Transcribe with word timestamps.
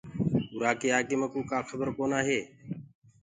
ارآ 0.55 0.71
ڪي 0.81 0.89
آگي 0.97 1.15
مڪوُ 1.21 1.39
ڪآ 1.49 1.59
کبر 1.69 1.87
ڪونآ 1.97 2.19
هي۔ 2.27 2.39